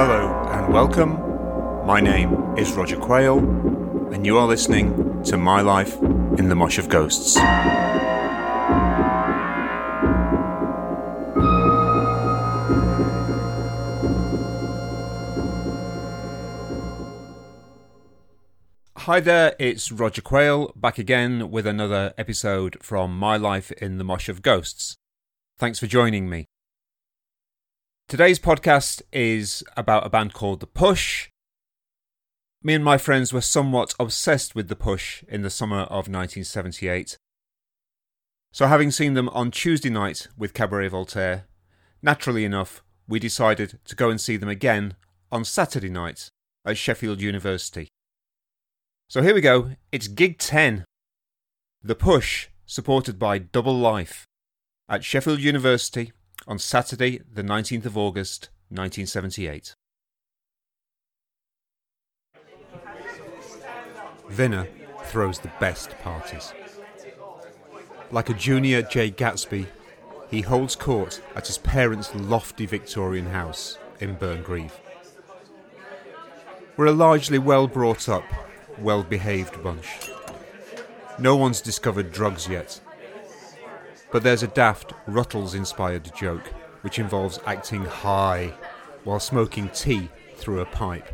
[0.00, 1.14] Hello and welcome.
[1.84, 3.40] My name is Roger Quayle,
[4.12, 5.96] and you are listening to My Life
[6.38, 7.36] in the Mosh of Ghosts.
[18.98, 24.04] Hi there, it's Roger Quayle back again with another episode from My Life in the
[24.04, 24.94] Mosh of Ghosts.
[25.58, 26.46] Thanks for joining me.
[28.08, 31.28] Today's podcast is about a band called The Push.
[32.62, 37.18] Me and my friends were somewhat obsessed with The Push in the summer of 1978.
[38.50, 41.44] So, having seen them on Tuesday night with Cabaret Voltaire,
[42.00, 44.94] naturally enough, we decided to go and see them again
[45.30, 46.30] on Saturday night
[46.64, 47.88] at Sheffield University.
[49.08, 49.72] So here we go.
[49.92, 50.86] It's Gig 10.
[51.82, 54.24] The Push, supported by Double Life,
[54.88, 56.12] at Sheffield University
[56.48, 59.74] on Saturday, the 19th of August, 1978.
[64.30, 64.66] Vinner
[65.04, 66.54] throws the best parties.
[68.10, 69.66] Like a junior Jay Gatsby,
[70.30, 74.80] he holds court at his parents' lofty Victorian house in Burngreave.
[76.78, 78.24] We're a largely well brought up
[78.78, 80.10] well behaved bunch.
[81.18, 82.80] No one's discovered drugs yet.
[84.10, 86.46] But there's a daft Ruttles inspired joke
[86.82, 88.54] which involves acting high
[89.04, 91.08] while smoking tea through a pipe.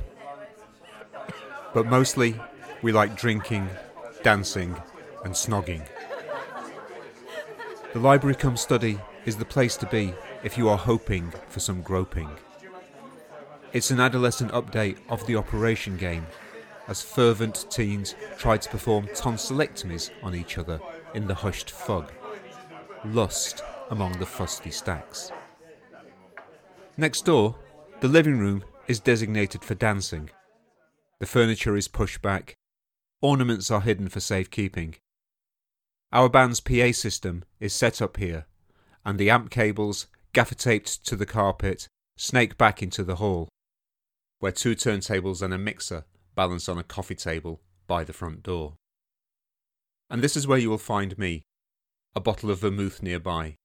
[1.73, 2.41] But mostly,
[2.83, 3.69] we like drinking,
[4.23, 4.77] dancing,
[5.25, 5.83] and snogging.
[7.93, 11.83] The library come study is the place to be if you are hoping for some
[11.83, 12.29] groping.
[13.73, 16.27] It's an adolescent update of the Operation game
[16.87, 20.81] as fervent teens try to perform tonsillectomies on each other
[21.15, 22.13] in the hushed fug.
[23.05, 25.31] Lust among the fusty stacks.
[26.97, 27.57] Next door,
[28.01, 30.31] the living room is designated for dancing.
[31.21, 32.55] The furniture is pushed back,
[33.21, 34.97] ornaments are hidden for safekeeping.
[36.13, 38.47] Our band's PA system is set up here,
[39.05, 43.49] and the amp cables, gaffer taped to the carpet, snake back into the hall,
[44.39, 46.05] where two turntables and a mixer
[46.35, 48.75] balance on a coffee table by the front door.
[50.09, 51.43] And this is where you will find me,
[52.15, 53.57] a bottle of vermouth nearby,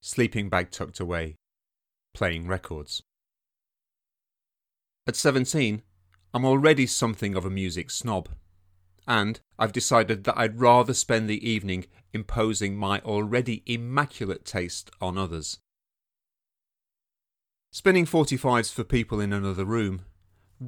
[0.00, 1.36] sleeping bag tucked away,
[2.14, 3.02] playing records.
[5.06, 5.82] At 17,
[6.34, 8.28] I'm already something of a music snob,
[9.06, 15.18] and I've decided that I'd rather spend the evening imposing my already immaculate taste on
[15.18, 15.58] others.
[17.72, 20.02] Spinning 45s for people in another room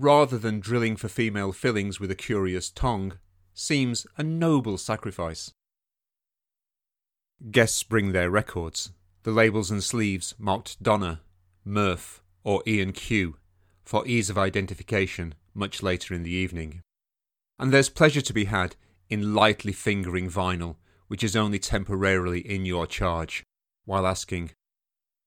[0.01, 3.19] rather than drilling for female fillings with a curious tongue,
[3.55, 5.53] seems a noble sacrifice.
[7.51, 11.21] Guests bring their records, the labels and sleeves marked Donna,
[11.65, 13.37] Murph, or Ian Q,
[13.85, 16.81] for ease of identification much later in the evening.
[17.59, 18.77] And there's pleasure to be had
[19.09, 20.77] in lightly fingering vinyl,
[21.09, 23.45] which is only temporarily in your charge,
[23.85, 24.51] while asking,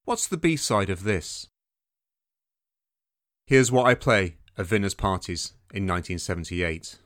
[0.06, 1.47] What's the B side of this?
[3.46, 6.97] Here's what I play at Vinner's parties in 1978.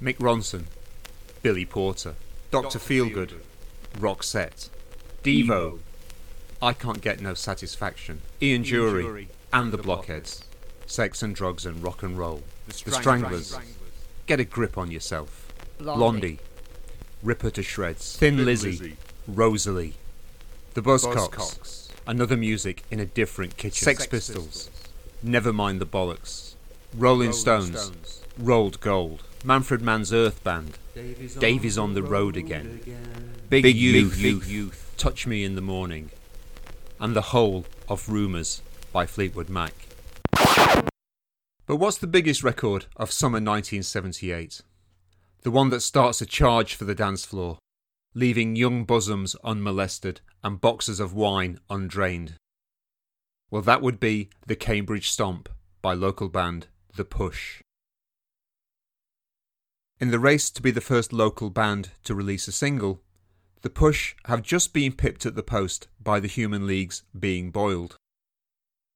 [0.00, 0.64] Mick Ronson,
[1.42, 2.14] Billy Porter,
[2.50, 2.78] Dr.
[2.78, 3.34] Feelgood,
[3.98, 4.68] Roxette,
[5.22, 5.78] Devo,
[6.60, 10.44] I Can't Get No Satisfaction, Ian Dury, and the Blockheads,
[10.86, 13.56] Sex and Drugs and Rock and Roll, The Stranglers,
[14.26, 16.40] Get a Grip on Yourself, Blondie,
[17.22, 18.96] Rip Her to Shreds, Thin Lizzy,
[19.28, 19.94] Rosalie,
[20.74, 24.70] The Buzzcocks, Another Music in a Different Kitchen, Sex Pistols,
[25.22, 26.54] Never mind the bollocks.
[26.94, 32.10] Rolling, Rolling Stones, Stones, Rolled Gold, Manfred Mann's Earth Band, Davy's on, on the Road,
[32.10, 32.80] road again.
[32.82, 36.10] again, Big, Big youth, youth, youth, Touch Me in the Morning,
[36.98, 38.60] and the whole of Rumours
[38.92, 39.72] by Fleetwood Mac.
[41.66, 44.60] But what's the biggest record of summer 1978?
[45.42, 47.56] The one that starts a charge for the dance floor,
[48.14, 52.34] leaving young bosoms unmolested and boxes of wine undrained.
[53.50, 55.48] Well, that would be The Cambridge Stomp
[55.80, 57.62] by local band The Push.
[60.00, 63.02] In the race to be the first local band to release a single,
[63.60, 67.96] The Push have just been pipped at the post by the Human League's Being Boiled.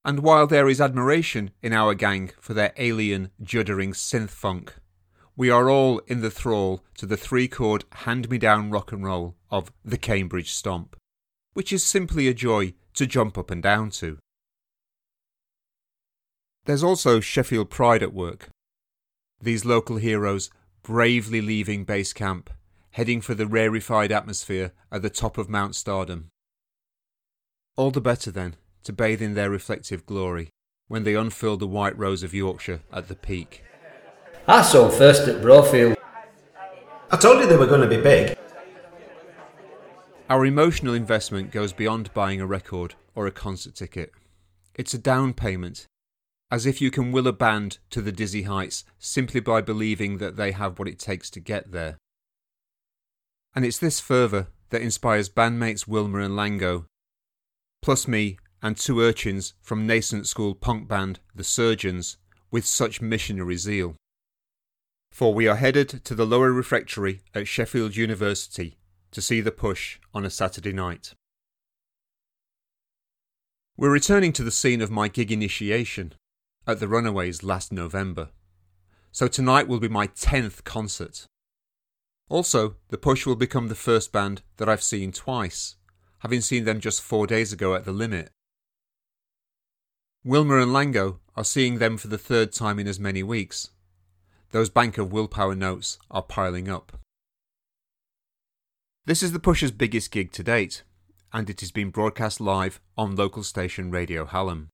[0.03, 4.77] And while there is admiration in our gang for their alien, juddering synth funk,
[5.37, 9.05] we are all in the thrall to the three chord hand me down rock and
[9.05, 10.97] roll of the Cambridge Stomp,
[11.53, 14.17] which is simply a joy to jump up and down to.
[16.65, 18.49] There's also Sheffield pride at work.
[19.43, 20.49] These local heroes
[20.85, 22.51] bravely leaving base camp,
[22.91, 26.29] heading for the rarefied atmosphere at the top of Mount Stardom.
[27.75, 30.51] All the better, then, to bathe in their reflective glory,
[30.87, 33.65] when they unfurled the white rose of Yorkshire at the peak.
[34.47, 35.97] I saw first at Brofield.
[37.11, 38.37] I told you they were going to be big.
[40.29, 44.13] Our emotional investment goes beyond buying a record or a concert ticket.
[44.75, 45.87] It's a down payment,
[46.51, 50.37] as if you can will a band to the dizzy heights simply by believing that
[50.37, 51.99] they have what it takes to get there.
[53.55, 56.87] And it's this fervour that inspires bandmates Wilmer and Lango,
[57.83, 62.17] plus me and two urchins from nascent school punk band The Surgeons,
[62.51, 63.97] with such missionary zeal.
[65.11, 68.79] For we are headed to the lower refectory at Sheffield University
[69.13, 71.15] to see the push on a Saturday night.
[73.77, 76.15] We're returning to the scene of my gig initiation
[76.67, 78.31] at the Runaways last November.
[79.13, 81.27] So tonight will be my 10th concert.
[82.29, 85.77] Also, the Push will become the first band that I've seen twice,
[86.21, 88.31] having seen them just four days ago at the Limit.
[90.25, 93.71] Wilmer and Lango are seeing them for the third time in as many weeks.
[94.53, 96.99] Those bank of willpower notes are piling up.
[99.05, 100.83] This is the Push's biggest gig to date,
[101.31, 104.71] and it is being broadcast live on local station Radio Hallam.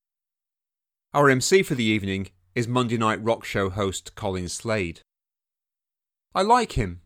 [1.13, 5.01] Our MC for the evening is Monday Night Rock Show host Colin Slade.
[6.37, 7.01] I like him.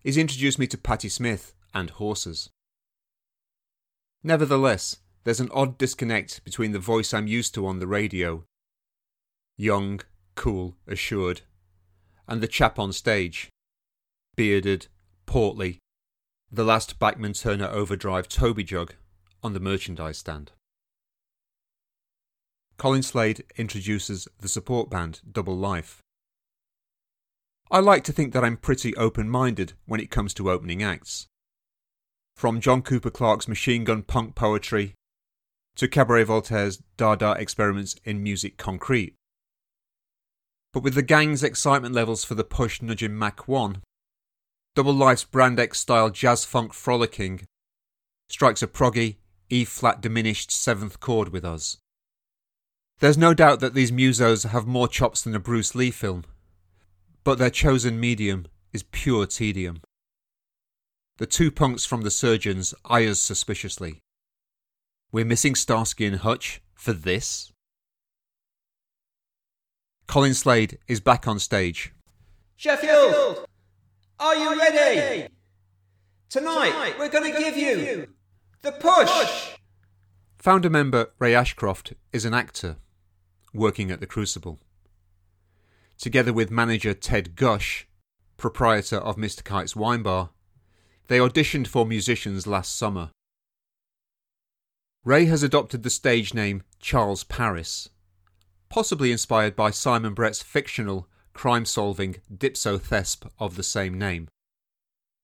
[0.00, 2.50] He's introduced me to Patti Smith and horses.
[4.22, 8.44] Nevertheless, there's an odd disconnect between the voice I'm used to on the radio
[9.56, 10.00] young,
[10.36, 11.40] cool, assured
[12.28, 13.48] and the chap on stage
[14.36, 14.86] bearded,
[15.26, 15.80] portly,
[16.52, 18.94] the last Bachman Turner Overdrive Toby jug
[19.42, 20.52] on the merchandise stand.
[22.78, 26.00] Colin Slade introduces the support band Double Life.
[27.70, 31.26] I like to think that I'm pretty open minded when it comes to opening acts.
[32.36, 34.94] From John Cooper Clarke's machine gun punk poetry
[35.76, 39.14] to Cabaret Voltaire's Dada experiments in music concrete.
[40.72, 43.82] But with the gang's excitement levels for the push nudging Mach 1,
[44.74, 47.42] Double Life's Brand X style jazz funk frolicking
[48.28, 49.16] strikes a proggy,
[49.50, 51.76] E flat diminished seventh chord with us.
[53.00, 56.24] There's no doubt that these musos have more chops than a Bruce Lee film,
[57.24, 59.80] but their chosen medium is pure tedium.
[61.18, 64.00] The two punks from the surgeons eye us suspiciously.
[65.10, 67.52] We're missing Starsky and Hutch for this?
[70.06, 71.92] Colin Slade is back on stage.
[72.56, 73.46] Sheffield,
[74.18, 75.28] are you ready?
[76.28, 78.08] Tonight, we're going to give you
[78.62, 79.56] the push.
[80.42, 82.74] Founder member Ray Ashcroft is an actor
[83.54, 84.58] working at the Crucible.
[85.96, 87.86] Together with manager Ted Gush,
[88.38, 89.44] proprietor of Mr.
[89.44, 90.30] Kite's Wine Bar,
[91.06, 93.10] they auditioned for musicians last summer.
[95.04, 97.88] Ray has adopted the stage name Charles Paris,
[98.68, 104.26] possibly inspired by Simon Brett's fictional crime solving Dipso Thesp of the same name,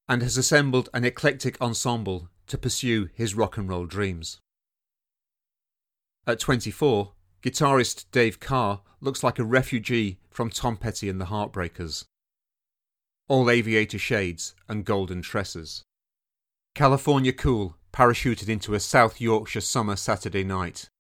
[0.08, 4.38] and has assembled an eclectic ensemble to pursue his rock and roll dreams.
[6.28, 12.04] At 24, guitarist Dave Carr looks like a refugee from Tom Petty and the Heartbreakers.
[13.28, 15.84] All aviator shades and golden tresses.
[16.75, 20.90] California cool parachuted into a South Yorkshire summer Saturday night.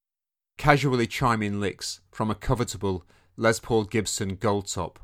[0.56, 3.02] Casually chiming licks from a covetable
[3.36, 4.98] Les Paul Gibson gold top.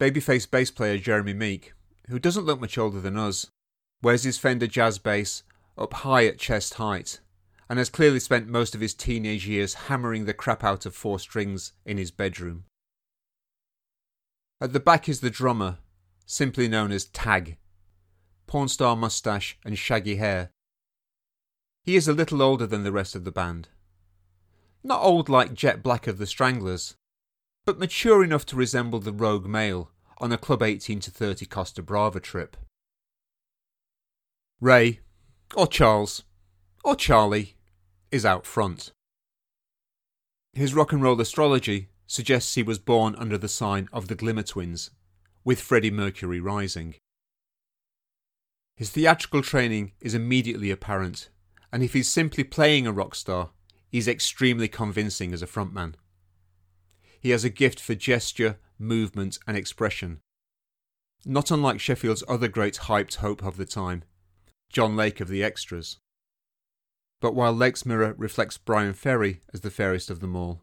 [0.00, 1.72] Babyface bass player Jeremy Meek,
[2.08, 3.46] who doesn't look much older than us,
[4.02, 5.44] wears his Fender jazz bass
[5.78, 7.20] up high at chest height
[7.68, 11.18] and has clearly spent most of his teenage years hammering the crap out of four
[11.18, 12.64] strings in his bedroom.
[14.60, 15.78] At the back is the drummer,
[16.24, 17.58] simply known as Tag,
[18.46, 20.50] porn star mustache and shaggy hair.
[21.82, 23.68] He is a little older than the rest of the band.
[24.82, 26.96] Not old like Jet Black of the Stranglers,
[27.64, 31.82] but mature enough to resemble the rogue male on a Club 18 to 30 Costa
[31.82, 32.56] Brava trip.
[34.60, 35.00] Ray,
[35.54, 36.22] or Charles,
[36.82, 37.55] or Charlie,
[38.10, 38.92] is out front.
[40.52, 44.42] His rock and roll astrology suggests he was born under the sign of the Glimmer
[44.42, 44.90] Twins,
[45.44, 46.94] with Freddie Mercury rising.
[48.76, 51.30] His theatrical training is immediately apparent,
[51.72, 53.50] and if he's simply playing a rock star,
[53.90, 55.94] he's extremely convincing as a frontman.
[57.20, 60.20] He has a gift for gesture, movement, and expression.
[61.24, 64.04] Not unlike Sheffield's other great hyped hope of the time,
[64.70, 65.98] John Lake of the Extras.
[67.26, 70.62] But while Lake's mirror reflects Bryan Ferry as the fairest of them all,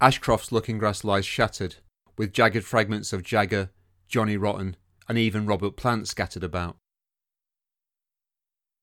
[0.00, 1.76] Ashcroft's looking glass lies shattered,
[2.18, 3.70] with jagged fragments of Jagger,
[4.08, 4.74] Johnny Rotten,
[5.08, 6.78] and even Robert Plant scattered about.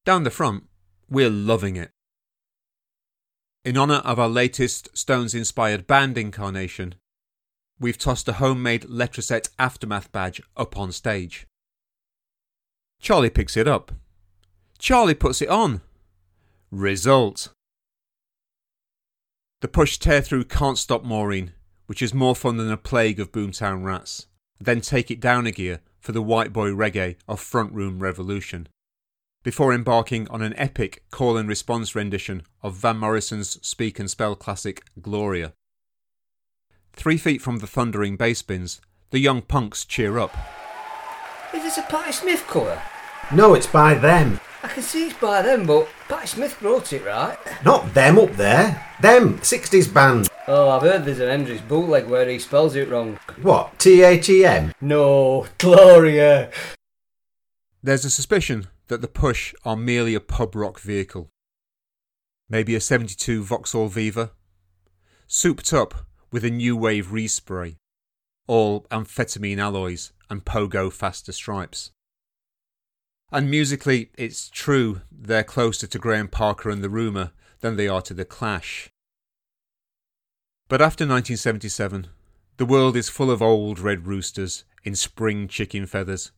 [0.06, 0.68] Down the front,
[1.10, 1.92] we're loving it.
[3.66, 6.96] In honour of our latest Stones inspired band incarnation,
[7.78, 11.46] we've tossed a homemade Letraset Aftermath badge up on stage.
[13.02, 13.92] Charlie picks it up.
[14.78, 15.82] Charlie puts it on.
[16.72, 17.52] Result.
[19.62, 21.54] The push tear through Can't Stop Maureen,
[21.88, 24.28] which is more fun than a plague of Boomtown rats,
[24.60, 28.68] then take it down a gear for the white boy reggae of Front Room Revolution,
[29.42, 34.36] before embarking on an epic call and response rendition of Van Morrison's Speak and Spell
[34.36, 35.54] classic Gloria.
[36.94, 40.38] Three feet from the thundering bass bins, the young punks cheer up.
[41.52, 42.80] Is this a Patti Smith cover?
[43.32, 44.40] No, it's by them.
[44.64, 47.38] I can see it's by them, but Pat Smith wrote it, right?
[47.64, 48.84] Not them up there.
[49.02, 50.30] Them, 60s band.
[50.48, 53.20] Oh, I've heard there's an Hendrix bootleg where he spells it wrong.
[53.42, 54.74] What, T H E M?
[54.82, 56.50] No, Gloria.
[57.84, 61.30] There's a suspicion that the Push are merely a pub rock vehicle.
[62.50, 64.32] Maybe a 72 Vauxhall Viva?
[65.28, 67.76] Souped up with a new wave respray,
[68.48, 71.92] all amphetamine alloys and pogo faster stripes.
[73.32, 77.32] And musically, it's true they're closer to Graham Parker and The Rumour
[77.62, 78.90] than they are to The Clash.
[80.68, 82.08] But after 1977,
[82.58, 86.32] the world is full of old red roosters in spring chicken feathers,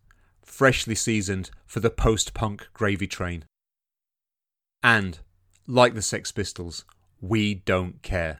[0.43, 3.45] freshly seasoned for the post punk gravy train.
[4.83, 5.19] And,
[5.67, 6.85] like the Sex Pistols,
[7.21, 8.39] we don't care.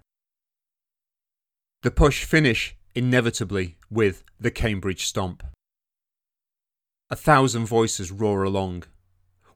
[1.84, 5.43] The push finish inevitably with the Cambridge Stomp.
[7.12, 8.84] A thousand voices roar along.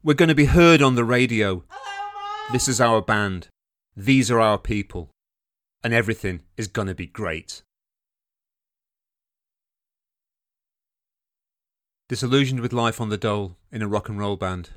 [0.02, 1.64] We're going to be heard on the radio.
[2.52, 3.48] This is our band.
[3.96, 5.08] These are our people.
[5.82, 7.62] And everything is going to be great.
[12.10, 14.70] Disillusioned with life on the dole in a rock and roll band,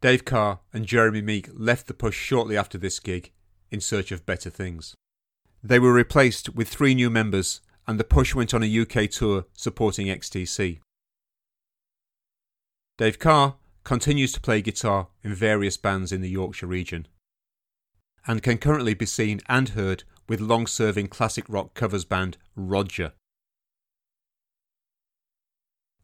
[0.00, 3.32] Dave Carr and Jeremy Meek left the push shortly after this gig
[3.70, 4.94] in search of better things.
[5.62, 9.44] They were replaced with three new members, and the push went on a UK tour
[9.52, 10.80] supporting XTC.
[13.02, 17.08] Dave Carr continues to play guitar in various bands in the Yorkshire region
[18.28, 23.10] and can currently be seen and heard with long serving classic rock covers band Roger.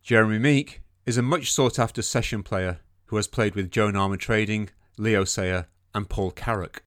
[0.02, 4.70] Jeremy Meek is a much sought after session player who has played with Joan Armatrading,
[4.96, 6.82] Leo Sayer, and Paul Carrack.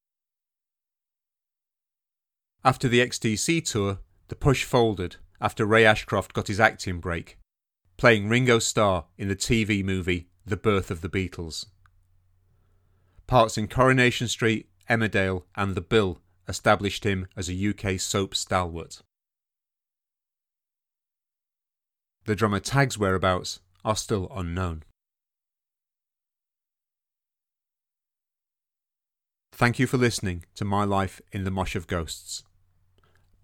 [2.66, 7.38] After the XTC tour, the push folded after Ray Ashcroft got his acting break
[8.02, 11.68] playing Ringo Starr in the TV movie The Birth of the Beatles.
[13.28, 19.04] Parts in Coronation Street, Emmerdale, and The Bill established him as a UK soap stalwart.
[22.26, 24.82] The drummer Tag's whereabouts are still unknown.
[29.52, 32.46] Thank you for listening to My Life in the Mosh of Ghosts.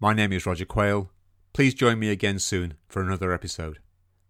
[0.00, 1.12] My name is Roger Quayle.
[1.52, 3.78] Please join me again soon for another episode.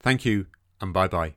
[0.01, 0.47] Thank you,
[0.81, 1.35] and bye bye.